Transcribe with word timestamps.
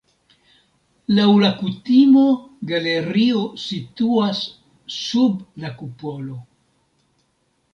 Laŭ 1.17 1.25
la 1.41 1.51
kutimo 1.59 2.23
galerio 2.71 3.43
situas 3.65 4.41
sub 4.97 5.37
la 5.65 5.73
kupolo. 5.83 6.41